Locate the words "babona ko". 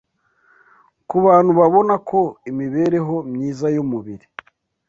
1.59-2.19